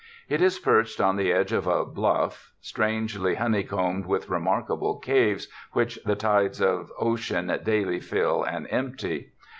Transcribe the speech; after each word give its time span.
It 0.27 0.41
is 0.41 0.57
perched 0.57 0.99
on 0.99 1.15
the 1.15 1.31
edge 1.31 1.51
of 1.51 1.67
a 1.67 1.85
bluff, 1.85 2.53
strangely 2.59 3.35
honey 3.35 3.63
combed 3.63 4.07
with 4.07 4.29
remarkable 4.31 4.95
caves, 4.97 5.47
which 5.73 5.99
the 6.03 6.15
tides 6.15 6.59
of 6.59 6.91
ocean 6.99 7.55
daily 7.63 7.99
fill 7.99 8.41
and 8.43 8.65
empty. 8.71 9.33